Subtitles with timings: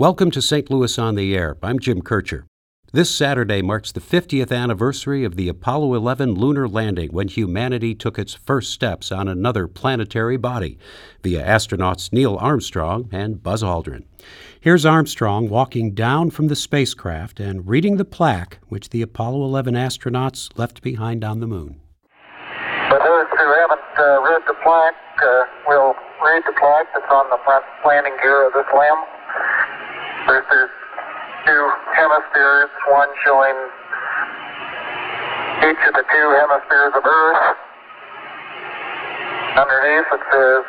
[0.00, 0.70] Welcome to St.
[0.70, 1.56] Louis on the Air.
[1.60, 2.46] I'm Jim Kircher.
[2.92, 8.16] This Saturday marks the 50th anniversary of the Apollo 11 lunar landing when humanity took
[8.16, 10.78] its first steps on another planetary body
[11.24, 14.04] via astronauts Neil Armstrong and Buzz Aldrin.
[14.60, 19.74] Here's Armstrong walking down from the spacecraft and reading the plaque which the Apollo 11
[19.74, 21.80] astronauts left behind on the moon.
[22.88, 24.94] For those who haven't uh, read the plaque,
[25.26, 29.17] uh, we'll read the plaque that's on the front landing gear of this LEM.
[30.28, 30.68] This is
[31.48, 31.64] two
[31.96, 33.56] hemispheres, one showing
[35.64, 37.56] each of the two hemispheres of Earth.
[39.56, 40.64] Underneath it says,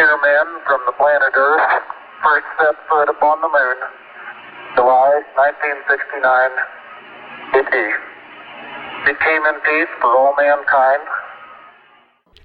[0.00, 1.84] Dear men from the planet Earth,
[2.24, 3.78] first set foot upon the moon,
[4.80, 6.24] July 1969
[7.52, 7.76] AD.
[9.12, 11.04] It came in peace for all mankind.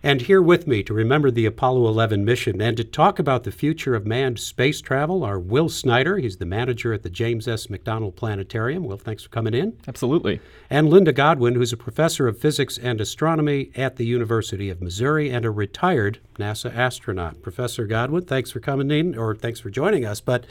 [0.06, 3.54] And here with me to remember the Apollo 11 mission and to talk about the
[3.54, 6.18] future of manned space travel are Will Snyder.
[6.18, 7.68] He's the manager at the James S.
[7.68, 8.84] McDonnell Planetarium.
[8.84, 9.78] Will, thanks for coming in.
[9.88, 10.42] Absolutely.
[10.70, 15.30] And Linda Godwin, who's a professor of physics and astronomy at the University of Missouri
[15.30, 17.42] and a retired NASA astronaut.
[17.42, 20.20] Professor Godwin, thanks for coming in, or thanks for joining us.
[20.20, 20.44] But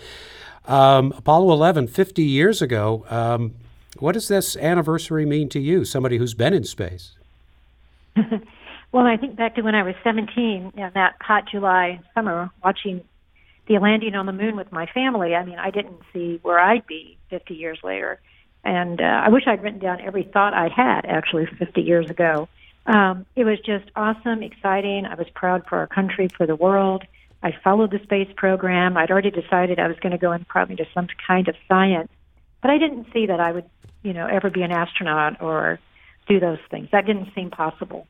[0.64, 3.52] um, Apollo 11, 50 years ago, um,
[3.98, 7.12] what does this anniversary mean to you, somebody who's been in space?
[8.92, 13.02] Well, I think back to when I was 17 in that hot July summer watching
[13.66, 15.34] the landing on the moon with my family.
[15.34, 18.20] I mean, I didn't see where I'd be 50 years later.
[18.64, 22.48] And uh, I wish I'd written down every thought I had actually 50 years ago.
[22.84, 25.06] Um, it was just awesome, exciting.
[25.06, 27.04] I was proud for our country, for the world.
[27.42, 28.96] I followed the space program.
[28.96, 32.10] I'd already decided I was going to go in probably to some kind of science,
[32.60, 33.64] but I didn't see that I would,
[34.02, 35.80] you know, ever be an astronaut or
[36.28, 36.88] do those things.
[36.92, 38.06] That didn't seem possible.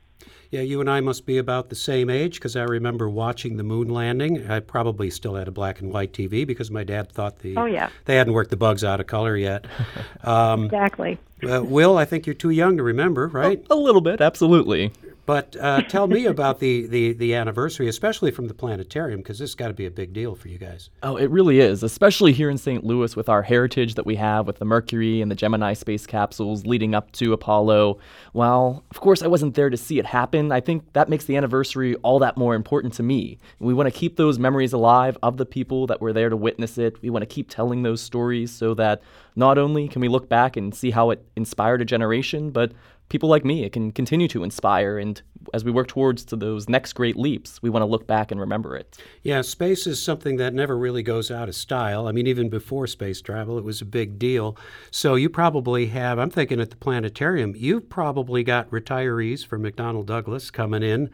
[0.51, 3.63] Yeah, you and I must be about the same age because I remember watching the
[3.63, 4.49] moon landing.
[4.49, 7.65] I probably still had a black and white TV because my dad thought the oh
[7.65, 9.65] yeah they hadn't worked the bugs out of color yet.
[10.23, 11.17] Um, exactly.
[11.45, 13.61] Uh, Will, I think you're too young to remember, right?
[13.69, 14.93] A, a little bit, absolutely.
[15.25, 19.51] But uh, tell me about the, the, the anniversary, especially from the planetarium, because this
[19.51, 20.89] has got to be a big deal for you guys.
[21.01, 22.83] Oh, it really is, especially here in St.
[22.83, 26.65] Louis with our heritage that we have with the Mercury and the Gemini space capsules
[26.65, 27.99] leading up to Apollo.
[28.33, 31.37] While, of course, I wasn't there to see it happen, I think that makes the
[31.37, 33.37] anniversary all that more important to me.
[33.59, 36.77] We want to keep those memories alive of the people that were there to witness
[36.77, 37.01] it.
[37.01, 39.01] We want to keep telling those stories so that
[39.35, 42.71] not only can we look back and see how it inspired a generation, but
[43.09, 44.97] people like me, it can continue to inspire.
[44.97, 45.21] And
[45.53, 48.39] as we work towards to those next great leaps, we want to look back and
[48.39, 48.97] remember it.
[49.21, 52.07] Yeah, space is something that never really goes out of style.
[52.07, 54.57] I mean, even before space travel, it was a big deal.
[54.89, 60.05] So you probably have, I'm thinking at the planetarium, you've probably got retirees from McDonnell
[60.05, 61.09] Douglas coming in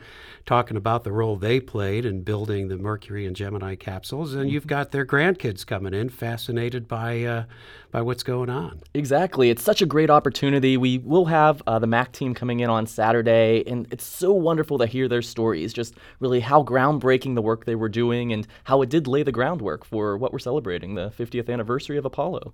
[0.46, 4.68] talking about the role they played in building the Mercury and Gemini capsules, and you've
[4.68, 7.44] got their grandkids coming in fascinated by uh,
[7.92, 8.82] by what's going on.
[8.94, 9.50] Exactly.
[9.50, 10.78] It's such a great opportunity.
[10.78, 14.78] We will have uh, the MAC team coming in on Saturday, and it's so wonderful
[14.78, 18.82] to hear their stories, just really how groundbreaking the work they were doing and how
[18.82, 22.54] it did lay the groundwork for what we're celebrating, the 50th anniversary of Apollo.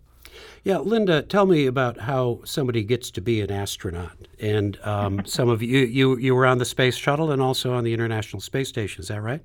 [0.64, 4.18] Yeah, Linda, tell me about how somebody gets to be an astronaut.
[4.40, 7.84] And um, some of you, you, you were on the space shuttle and also on
[7.84, 9.02] the International Space Station.
[9.02, 9.42] Is that right?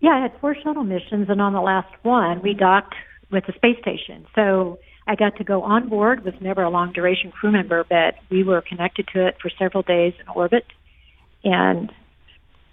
[0.00, 2.94] Yeah, I had four shuttle missions, and on the last one, we docked
[3.30, 4.26] with the space station.
[4.34, 6.24] So I got to go on board.
[6.24, 9.82] Was never a long duration crew member, but we were connected to it for several
[9.82, 10.64] days in orbit,
[11.42, 11.92] and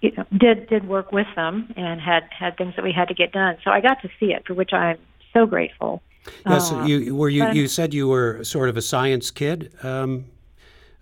[0.01, 3.13] you know, did did work with them and had had things that we had to
[3.13, 3.57] get done.
[3.63, 4.97] So I got to see it, for which I'm
[5.33, 6.01] so grateful.
[6.45, 7.49] Yes, uh, you were you.
[7.51, 9.73] You said you were sort of a science kid.
[9.83, 10.25] Um,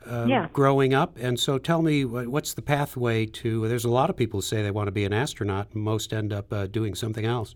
[0.06, 0.47] uh, yeah.
[0.53, 1.17] growing up.
[1.19, 3.67] And so tell me, what's the pathway to?
[3.67, 6.34] There's a lot of people who say they want to be an astronaut, most end
[6.34, 7.56] up uh, doing something else.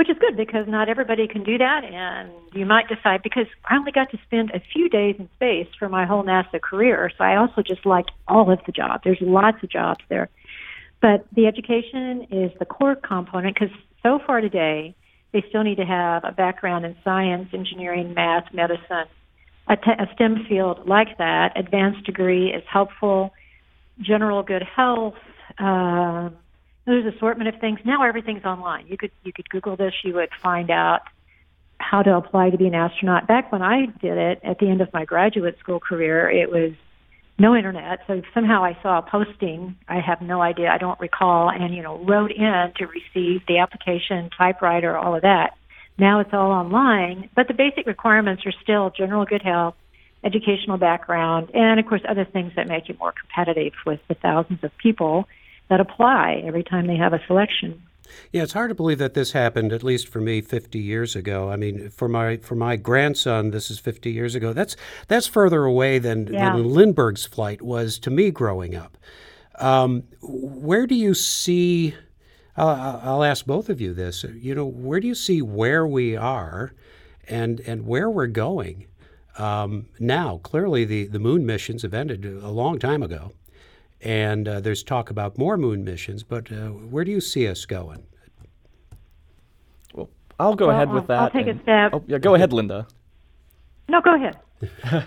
[0.00, 3.76] Which is good because not everybody can do that, and you might decide because I
[3.76, 7.22] only got to spend a few days in space for my whole NASA career, so
[7.22, 9.02] I also just liked all of the jobs.
[9.04, 10.30] There's lots of jobs there.
[11.02, 14.94] But the education is the core component because so far today,
[15.34, 19.04] they still need to have a background in science, engineering, math, medicine,
[19.68, 21.52] a, t- a STEM field like that.
[21.56, 23.34] Advanced degree is helpful.
[24.00, 25.12] General good health.
[25.58, 26.30] Uh,
[26.90, 27.80] there's assortment of things.
[27.84, 28.86] Now everything's online.
[28.88, 29.94] You could you could Google this.
[30.04, 31.00] You would find out
[31.78, 33.26] how to apply to be an astronaut.
[33.26, 36.72] Back when I did it at the end of my graduate school career, it was
[37.38, 38.00] no internet.
[38.06, 39.76] So somehow I saw a posting.
[39.88, 40.68] I have no idea.
[40.68, 41.48] I don't recall.
[41.48, 45.56] And, you know, wrote in to receive the application, typewriter, all of that.
[45.96, 47.30] Now it's all online.
[47.34, 49.74] But the basic requirements are still general good health,
[50.22, 54.62] educational background, and of course other things that make you more competitive with the thousands
[54.62, 55.26] of people
[55.70, 57.82] that apply every time they have a selection.
[58.32, 61.48] Yeah, it's hard to believe that this happened, at least for me, 50 years ago.
[61.50, 64.52] I mean, for my for my grandson, this is 50 years ago.
[64.52, 64.76] That's
[65.08, 66.52] that's further away than, Yeah.
[66.56, 68.98] than Lindbergh's flight was to me growing up.
[69.58, 71.94] Um, where do you see?
[72.56, 74.24] Uh, I'll ask both of you this.
[74.24, 76.72] You know, where do you see where we are,
[77.28, 78.86] and and where we're going
[79.38, 80.38] um, now?
[80.42, 83.32] Clearly, the the moon missions have ended a long time ago,
[84.02, 86.22] and uh, there's talk about more moon missions.
[86.22, 88.06] But uh, where do you see us going?
[89.94, 91.20] Well, I'll go Well, ahead I'll- with that.
[91.20, 91.94] I'll take a and- stab.
[91.94, 92.86] Oh, yeah, go ahead, Linda.
[93.90, 94.38] No, go ahead.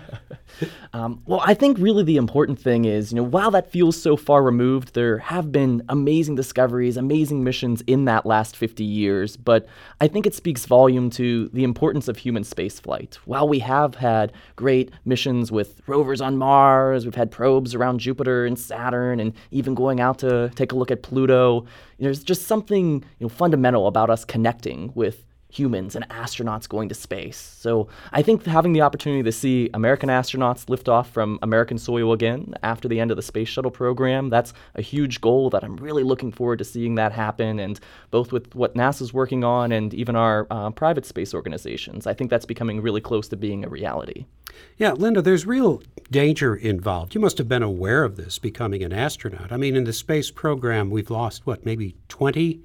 [0.92, 4.16] Um, well, I think really the important thing is, you know, while that feels so
[4.16, 9.36] far removed, there have been amazing discoveries, amazing missions in that last 50 years.
[9.36, 9.66] But
[10.00, 13.16] I think it speaks volume to the importance of human spaceflight.
[13.24, 18.46] While we have had great missions with rovers on Mars, we've had probes around Jupiter
[18.46, 21.66] and Saturn, and even going out to take a look at Pluto,
[21.98, 26.94] there's just something you know, fundamental about us connecting with humans and astronauts going to
[26.94, 27.38] space.
[27.38, 32.12] So I think having the opportunity to see American astronauts lift off from American soil
[32.12, 35.76] again after the end of the space shuttle program, that's a huge goal that I'm
[35.76, 37.58] really looking forward to seeing that happen.
[37.58, 37.78] And
[38.10, 42.30] both with what NASA's working on and even our uh, private space organizations, I think
[42.30, 44.26] that's becoming really close to being a reality.
[44.76, 47.14] Yeah, Linda, there's real danger involved.
[47.14, 49.52] You must have been aware of this becoming an astronaut.
[49.52, 52.60] I mean, in the space program, we've lost what, maybe 20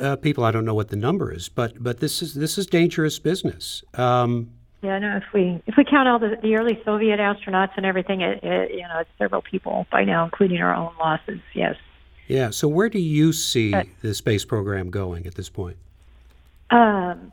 [0.00, 0.44] uh, people.
[0.44, 3.82] I don't know what the number is, but but this is this is dangerous business.
[3.94, 4.50] Um,
[4.82, 5.16] Yeah, no.
[5.16, 8.72] If we if we count all the, the early Soviet astronauts and everything, it, it,
[8.72, 11.40] you know, it's several people by now, including our own losses.
[11.54, 11.76] Yes.
[12.28, 12.50] yeah.
[12.50, 15.76] So where do you see Uh, the space program going at this point?
[16.70, 17.32] Um,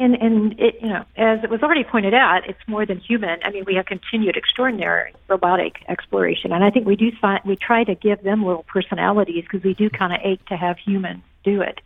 [0.00, 3.38] and and it, you know, as it was already pointed out, it's more than human.
[3.44, 7.56] I mean, we have continued extraordinary robotic exploration, and I think we do find we
[7.56, 11.22] try to give them little personalities because we do kind of ache to have humans
[11.44, 11.80] do it.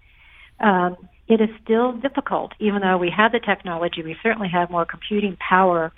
[0.61, 0.97] Um,
[1.27, 4.03] it is still difficult, even though we have the technology.
[4.03, 5.93] We certainly have more computing power.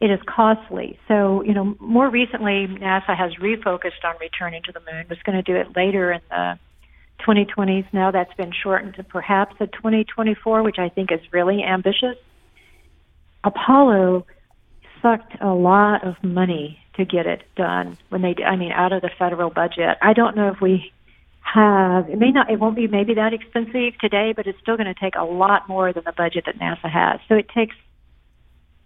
[0.00, 0.98] It is costly.
[1.06, 5.06] So, you know, more recently, NASA has refocused on returning to the moon.
[5.08, 6.58] Was going to do it later in the
[7.26, 7.86] 2020s.
[7.92, 12.16] Now that's been shortened to perhaps a 2024, which I think is really ambitious.
[13.44, 14.26] Apollo
[15.00, 19.02] sucked a lot of money to get it done when they, I mean, out of
[19.02, 19.96] the federal budget.
[20.00, 20.92] I don't know if we
[21.40, 24.92] have, it may not, it won't be maybe that expensive today, but it's still going
[24.92, 27.20] to take a lot more than the budget that NASA has.
[27.28, 27.74] So it takes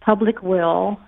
[0.00, 1.00] public will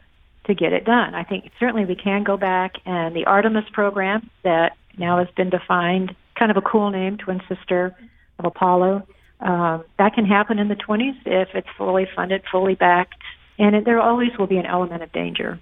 [0.46, 1.14] to get it done.
[1.14, 5.50] I think certainly we can go back and the Artemis program that now has been
[5.50, 7.94] defined, kind of a cool name, twin sister
[8.38, 9.06] of Apollo.
[9.40, 13.14] Um, that can happen in the 20s if it's fully funded, fully backed,
[13.58, 15.61] and it, there always will be an element of danger.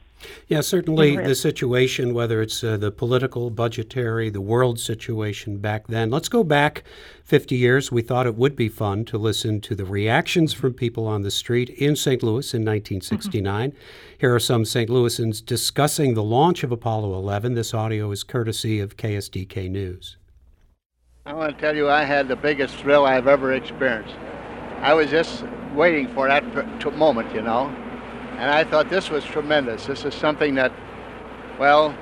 [0.48, 6.10] Yeah, certainly the situation, whether it's uh, the political, budgetary, the world situation back then.
[6.10, 6.84] Let's go back
[7.24, 7.92] 50 years.
[7.92, 11.30] We thought it would be fun to listen to the reactions from people on the
[11.30, 12.22] street in St.
[12.22, 13.74] Louis in 1969.
[14.18, 14.88] Here are some St.
[14.88, 17.54] Louisans discussing the launch of Apollo 11.
[17.54, 20.16] This audio is courtesy of KSDK News.
[21.26, 24.14] I want to tell you, I had the biggest thrill I've ever experienced.
[24.80, 25.42] I was just
[25.74, 26.44] waiting for that
[26.96, 27.66] moment, you know,
[28.38, 29.86] and I thought this was tremendous.
[29.86, 30.70] This is something that,
[31.58, 31.92] well,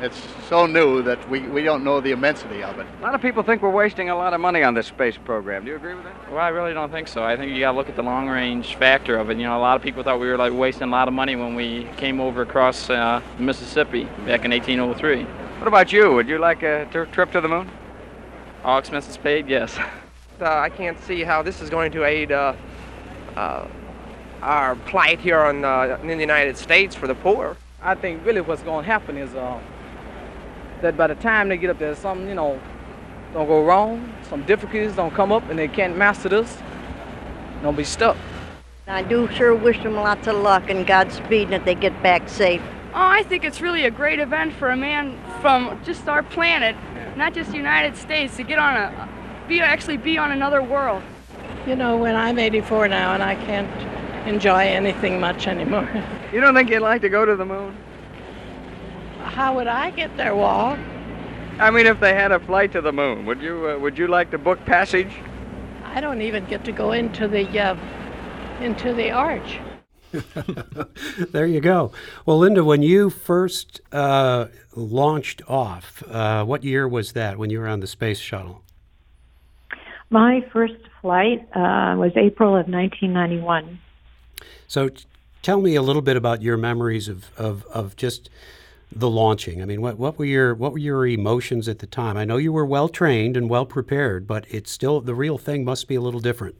[0.00, 0.18] it's
[0.48, 2.86] so new that we, we don't know the immensity of it.
[3.00, 5.66] A lot of people think we're wasting a lot of money on this space program.
[5.66, 6.32] Do you agree with that?
[6.32, 7.22] Well, I really don't think so.
[7.22, 9.36] I think you got to look at the long range factor of it.
[9.36, 11.36] You know, a lot of people thought we were like wasting a lot of money
[11.36, 15.24] when we came over across uh, Mississippi back in 1803.
[15.58, 16.14] What about you?
[16.14, 17.70] Would you like a t- trip to the moon?
[18.64, 19.76] All expenses paid, yes.
[20.40, 22.54] Uh, I can't see how this is going to aid uh,
[23.36, 23.68] uh,
[24.40, 27.58] our plight here on, uh, in the United States for the poor.
[27.82, 29.60] I think really what's going to happen is uh,
[30.80, 32.58] that by the time they get up there, something, you know,
[33.34, 36.56] don't go wrong, some difficulties don't come up, and they can't master this,
[37.62, 38.16] don't be stuck.
[38.86, 42.30] I do sure wish them lots of luck and Godspeed and that they get back
[42.30, 42.62] safe.
[42.94, 46.76] Oh, I think it's really a great event for a man from just our planet,
[47.16, 49.08] not just the United States, to get on a,
[49.48, 51.02] be actually be on another world.
[51.66, 53.68] You know, when I'm 84 now and I can't
[54.26, 55.88] enjoy anything much anymore.
[56.34, 57.76] You don't think you'd like to go to the moon?
[59.22, 60.80] How would I get there, Walt?
[61.60, 64.08] I mean, if they had a flight to the moon, would you uh, would you
[64.08, 65.12] like to book passage?
[65.84, 67.76] I don't even get to go into the uh,
[68.60, 69.60] into the arch.
[71.32, 71.92] there you go.
[72.24, 77.60] Well, Linda, when you first uh, launched off, uh, what year was that when you
[77.60, 78.62] were on the space shuttle?
[80.10, 83.78] My first flight uh, was April of 1991.
[84.68, 85.04] So t-
[85.42, 88.30] tell me a little bit about your memories of, of, of just
[88.94, 89.60] the launching?
[89.60, 92.16] I mean, what, what were your what were your emotions at the time?
[92.16, 95.64] I know you were well trained and well prepared, but it's still the real thing
[95.64, 96.54] must be a little different.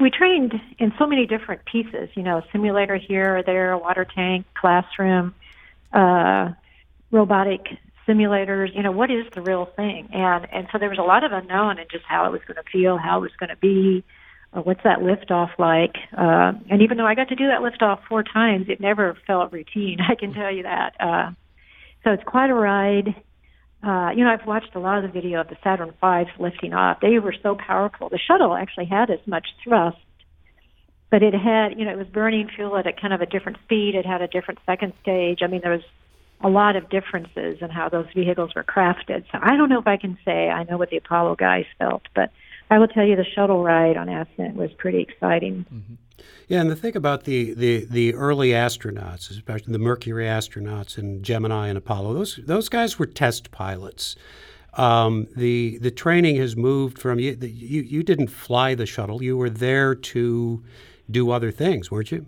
[0.00, 4.46] We trained in so many different pieces, you know, simulator here or there, water tank,
[4.54, 5.34] classroom,
[5.92, 6.50] uh,
[7.10, 7.66] robotic
[8.06, 10.08] simulators, you know, what is the real thing?
[10.12, 12.56] And and so there was a lot of unknown and just how it was going
[12.56, 14.04] to feel, how it was going to be,
[14.52, 15.96] uh, what's that liftoff like?
[16.16, 19.52] Uh, and even though I got to do that liftoff four times, it never felt
[19.52, 19.98] routine.
[20.08, 20.94] I can tell you that.
[21.00, 21.30] Uh,
[22.04, 23.14] so it's quite a ride.
[23.82, 26.74] Uh, you know, I've watched a lot of the video of the Saturn V's lifting
[26.74, 26.98] off.
[27.00, 28.08] They were so powerful.
[28.08, 29.98] The shuttle actually had as much thrust,
[31.10, 33.58] but it had, you know, it was burning fuel at a kind of a different
[33.64, 33.94] speed.
[33.94, 35.38] It had a different second stage.
[35.42, 35.84] I mean, there was
[36.40, 39.24] a lot of differences in how those vehicles were crafted.
[39.32, 42.02] So I don't know if I can say I know what the Apollo guys felt,
[42.14, 42.30] but
[42.70, 45.64] I will tell you the shuttle ride on Ascent was pretty exciting.
[45.72, 45.94] Mm-hmm.
[46.48, 51.22] Yeah, and the thing about the, the, the early astronauts, especially the Mercury astronauts and
[51.22, 54.16] Gemini and Apollo, those those guys were test pilots.
[54.74, 57.82] Um, the the training has moved from you, you.
[57.82, 60.62] You didn't fly the shuttle; you were there to
[61.10, 62.26] do other things, weren't you?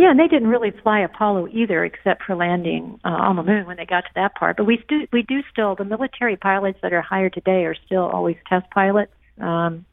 [0.00, 3.66] Yeah, and they didn't really fly Apollo either, except for landing uh, on the moon
[3.66, 4.56] when they got to that part.
[4.56, 8.04] But we do we do still the military pilots that are hired today are still
[8.04, 9.12] always test pilots.
[9.38, 9.84] Um,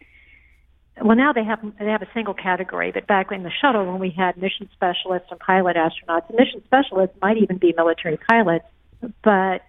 [1.04, 4.00] well, now they have they have a single category, but back in the shuttle when
[4.00, 8.64] we had mission specialists and pilot astronauts, mission specialists might even be military pilots,
[9.26, 9.64] but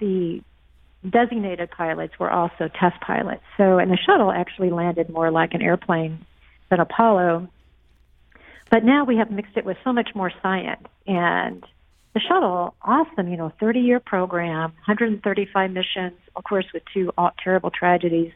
[0.00, 0.42] the
[1.08, 3.42] designated pilots were also test pilots.
[3.56, 6.26] So, and the shuttle actually landed more like an airplane
[6.68, 7.48] than Apollo
[8.70, 10.86] but now we have mixed it with so much more science.
[11.06, 11.64] And
[12.14, 17.12] the shuttle, awesome, you know, 30 year program, 135 missions, of course, with two
[17.42, 18.32] terrible tragedies,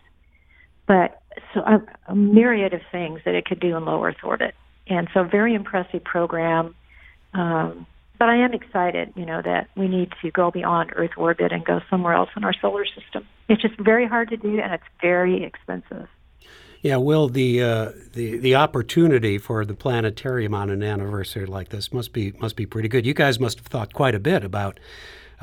[0.86, 1.22] but
[1.52, 4.54] so a, a myriad of things that it could do in low Earth orbit.
[4.86, 6.74] And so, very impressive program.
[7.32, 7.86] Um,
[8.18, 11.64] but I am excited, you know, that we need to go beyond Earth orbit and
[11.64, 13.26] go somewhere else in our solar system.
[13.48, 16.08] It's just very hard to do, and it's very expensive.
[16.84, 21.94] Yeah, Will, the uh, the the opportunity for the planetarium on an anniversary like this
[21.94, 23.06] must be must be pretty good.
[23.06, 24.78] You guys must have thought quite a bit about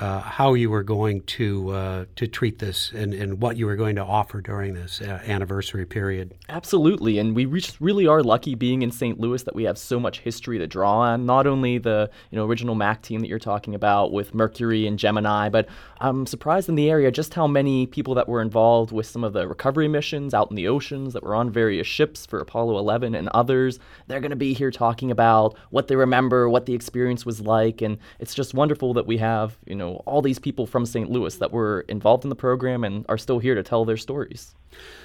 [0.02, 3.76] uh, how you were going to uh, to treat this and, and what you were
[3.76, 6.34] going to offer during this uh, anniversary period.
[6.50, 7.46] Absolutely, and we
[7.80, 9.20] really are lucky being in St.
[9.20, 11.28] Louis that we have so much history to draw on.
[11.28, 14.98] Not only the you know original Mac team that you're talking about with Mercury and
[14.98, 19.06] Gemini, but I'm surprised in the area just how many people that were involved with
[19.06, 22.40] some of the recovery missions out in the oceans that were on various ships for
[22.40, 23.78] Apollo 11 and others.
[24.08, 27.84] They're going to be here talking about what they remember, what the experience was like,
[27.84, 31.10] and it's just wonderful that we have you know all these people from St.
[31.10, 34.56] Louis that were involved in the program and are still here to tell their stories.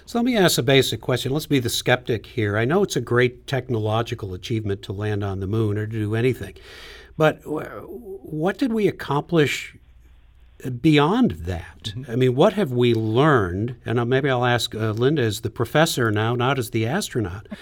[0.05, 1.33] So let me ask a basic question.
[1.33, 2.57] Let's be the skeptic here.
[2.57, 6.14] I know it's a great technological achievement to land on the moon or to do
[6.14, 6.55] anything,
[7.16, 9.76] but what did we accomplish
[10.81, 11.83] beyond that?
[11.85, 12.11] Mm-hmm.
[12.11, 13.76] I mean, what have we learned?
[13.85, 17.47] And maybe I'll ask uh, Linda as the professor now, not as the astronaut.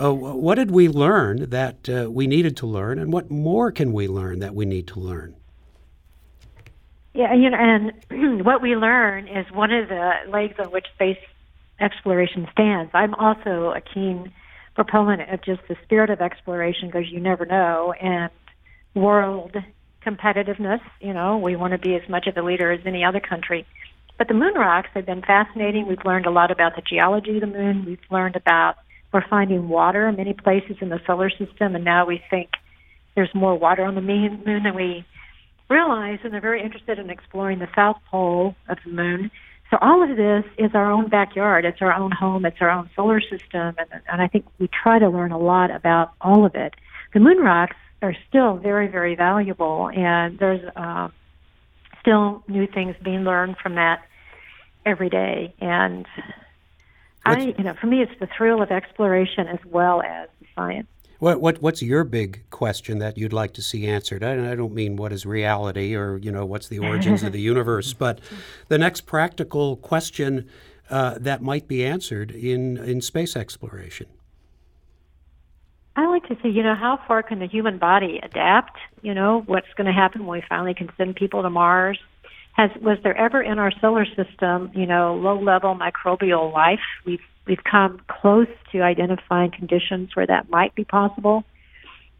[0.00, 3.92] Uh, what did we learn that uh, we needed to learn, and what more can
[3.92, 5.34] we learn that we need to learn?
[7.12, 11.18] Yeah, you know, and what we learn is one of the legs on which space
[11.80, 12.90] exploration stands.
[12.94, 14.32] I'm also a keen
[14.74, 18.30] proponent of just the spirit of exploration because you never know, and
[18.94, 19.56] world
[20.06, 20.80] competitiveness.
[21.00, 23.66] You know, we want to be as much of a leader as any other country.
[24.16, 25.86] But the moon rocks have been fascinating.
[25.86, 27.84] We've learned a lot about the geology of the moon.
[27.86, 28.76] We've learned about
[29.12, 32.50] we're finding water in many places in the solar system, and now we think
[33.16, 35.04] there's more water on the moon than we
[35.70, 39.30] realize, and they're very interested in exploring the south pole of the moon.
[39.70, 41.64] So all of this is our own backyard.
[41.64, 42.44] It's our own home.
[42.44, 45.70] It's our own solar system, and, and I think we try to learn a lot
[45.70, 46.74] about all of it.
[47.14, 51.08] The moon rocks are still very, very valuable, and there's uh,
[52.00, 54.02] still new things being learned from that
[54.84, 55.54] every day.
[55.60, 56.06] And
[57.24, 60.88] I, you know, for me, it's the thrill of exploration as well as the science.
[61.20, 64.24] What, what what's your big question that you'd like to see answered?
[64.24, 67.40] I, I don't mean what is reality or you know what's the origins of the
[67.52, 68.20] universe, but
[68.68, 70.48] the next practical question
[70.88, 74.06] uh, that might be answered in in space exploration.
[75.94, 78.78] I like to say, you know, how far can the human body adapt?
[79.02, 81.98] You know, what's going to happen when we finally can send people to Mars?
[82.52, 86.80] Has was there ever in our solar system, you know, low level microbial life?
[87.06, 91.44] We've we've come close to identifying conditions where that might be possible.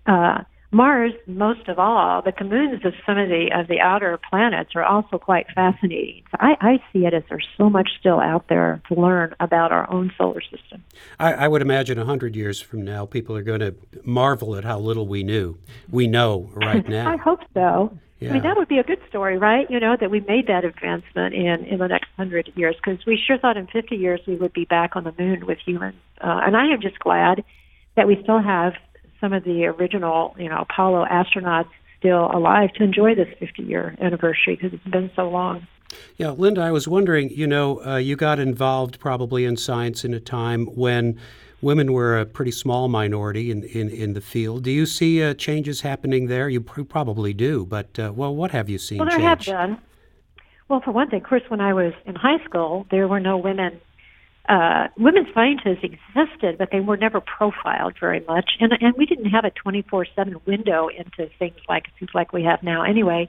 [0.06, 0.42] Uh,
[0.72, 4.70] Mars, most of all, but the moons of some of the of the outer planets
[4.76, 6.22] are also quite fascinating.
[6.30, 9.72] So I, I see it as there's so much still out there to learn about
[9.72, 10.84] our own solar system.
[11.18, 13.74] I, I would imagine a hundred years from now, people are going to
[14.04, 15.58] marvel at how little we knew.
[15.90, 17.12] We know right now.
[17.12, 17.98] I hope so.
[18.20, 18.30] Yeah.
[18.30, 19.68] I mean, that would be a good story, right?
[19.70, 23.18] You know, that we made that advancement in in the next hundred years, because we
[23.18, 25.96] sure thought in 50 years we would be back on the moon with humans.
[26.20, 27.42] Uh, and I am just glad
[27.96, 28.74] that we still have
[29.20, 33.96] some of the original, you know, Apollo astronauts still alive to enjoy this 50 year
[34.00, 35.66] anniversary because it's been so long.
[36.16, 40.14] Yeah, Linda, I was wondering, you know, uh, you got involved probably in science in
[40.14, 41.18] a time when
[41.60, 44.62] women were a pretty small minority in, in, in the field.
[44.62, 46.48] Do you see uh, changes happening there?
[46.48, 49.46] You pr- probably do, but, uh, well, what have you seen Well, there change?
[49.46, 49.78] have been.
[50.68, 53.80] Well, for one thing, Chris, when I was in high school, there were no women
[54.48, 59.26] uh, women scientists existed, but they were never profiled very much, and and we didn't
[59.26, 62.82] have a 24/7 window into things like seems like we have now.
[62.82, 63.28] Anyway,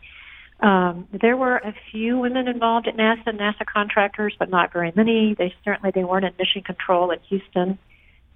[0.62, 5.36] um, there were a few women involved at NASA, NASA contractors, but not very many.
[5.38, 7.78] They certainly they weren't in mission control in Houston,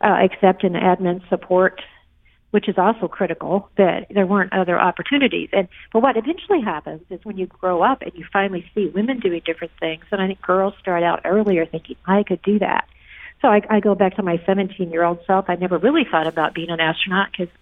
[0.01, 1.82] uh, except in admin support
[2.52, 5.50] which is also critical that there weren't other opportunities.
[5.52, 9.20] And but what eventually happens is when you grow up and you finally see women
[9.20, 12.88] doing different things, and I think girls start out earlier thinking I could do that.
[13.42, 15.46] So I, I go back to my 17 year old self.
[15.50, 17.54] I never really thought about being an astronaut because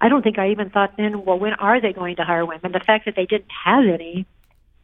[0.00, 2.72] I don't think I even thought then, well, when are they going to hire women?
[2.72, 4.26] The fact that they didn't have any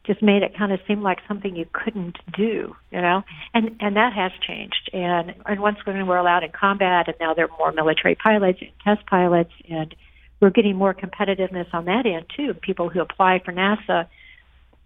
[0.07, 3.23] just made it kind of seem like something you couldn't do, you know.
[3.53, 4.89] And and that has changed.
[4.93, 8.59] And and once women were allowed in combat, and now there are more military pilots
[8.61, 9.93] and test pilots, and
[10.39, 12.53] we're getting more competitiveness on that end too.
[12.53, 14.07] People who apply for NASA,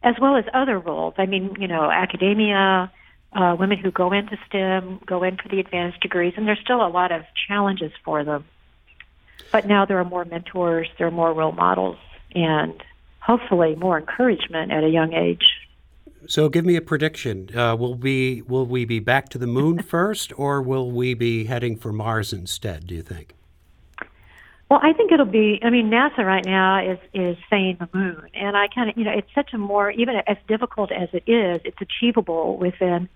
[0.03, 1.13] as well as other roles.
[1.17, 2.91] I mean, you know, academia.
[3.33, 6.85] Uh, women who go into STEM go in for the advanced degrees, and there's still
[6.85, 8.43] a lot of challenges for them.
[9.53, 11.97] But now there are more mentors, there are more role models,
[12.35, 12.83] and
[13.21, 15.43] hopefully more encouragement at a young age.
[16.27, 17.49] So, give me a prediction.
[17.55, 21.45] Uh, will we will we be back to the moon first, or will we be
[21.45, 22.87] heading for Mars instead?
[22.87, 23.33] Do you think?
[24.69, 25.59] Well, I think it'll be.
[25.63, 29.03] I mean, NASA right now is is saying the moon, and I kind of, you
[29.03, 33.09] know, it's such a more even as difficult as it is, it's achievable within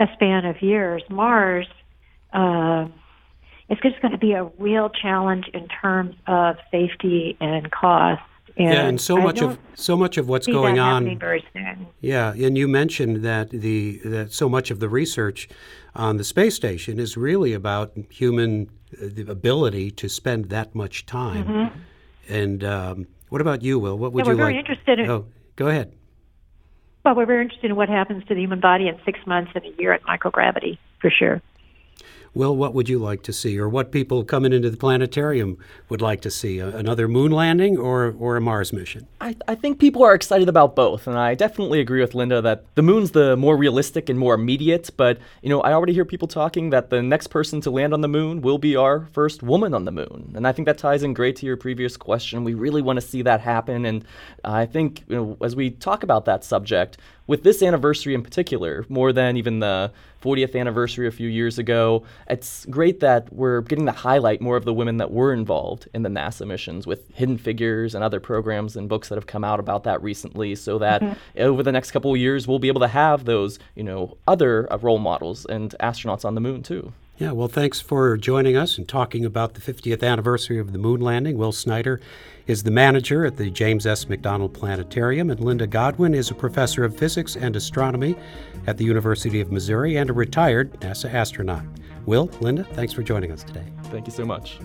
[0.00, 1.02] a span of years.
[1.10, 1.68] Mars,
[2.32, 2.88] uh,
[3.68, 8.22] it's just going to be a real challenge in terms of safety and cost.
[8.56, 11.02] And yeah, and so I much of so much of what's going on.
[11.04, 11.86] happening very soon.
[12.00, 15.48] Yeah, and you mentioned that the that so much of the research
[15.94, 21.06] on the space station is really about human uh, the ability to spend that much
[21.06, 21.44] time.
[21.46, 21.72] Mhm.
[22.28, 23.96] And um, what about you, Will?
[23.98, 24.56] What would Yeah, you like?
[24.56, 25.92] interested in- Oh, go ahead.
[27.04, 29.64] Well, we're very interested in what happens to the human body in six months and
[29.64, 31.40] a year at microgravity, for sure.
[32.32, 36.00] Will, what would you like to see, or what people coming into the planetarium would
[36.00, 36.60] like to see?
[36.60, 39.08] A, another moon landing or or a Mars mission?
[39.20, 42.64] I, I think people are excited about both, and I definitely agree with Linda that
[42.76, 44.90] the moon's the more realistic and more immediate.
[44.96, 48.00] But you know, I already hear people talking that the next person to land on
[48.00, 51.02] the moon will be our first woman on the moon, and I think that ties
[51.02, 52.44] in great to your previous question.
[52.44, 54.04] We really want to see that happen, and
[54.44, 56.96] I think you know, as we talk about that subject,
[57.30, 62.02] with this anniversary in particular, more than even the 40th anniversary a few years ago,
[62.28, 66.02] it's great that we're getting to highlight more of the women that were involved in
[66.02, 69.60] the NASA missions with Hidden Figures and other programs and books that have come out
[69.60, 71.16] about that recently, so that Mhm.
[71.38, 74.66] over the next couple of years we'll be able to have those, you know, other
[74.72, 76.92] uh, role models and astronauts on the moon too.
[77.20, 81.02] Yeah, well, thanks for joining us and talking about the 50th anniversary of the moon
[81.02, 81.36] landing.
[81.36, 82.00] Will Snyder
[82.46, 84.06] is the manager at the James S.
[84.06, 88.16] McDonnell Planetarium, and Linda Godwin is a professor of physics and astronomy
[88.66, 91.66] at the University of Missouri and a retired NASA astronaut.
[92.06, 93.66] Will, Linda, thanks for joining us today.
[93.88, 94.58] Thank you so much.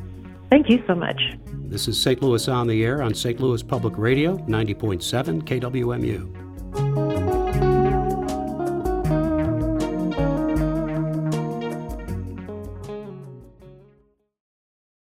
[0.49, 1.21] Thank you so much.
[1.65, 2.23] This is St.
[2.23, 3.37] Louis on the Air on St.
[3.37, 7.04] Louis Public Radio, 90.7 KWMU.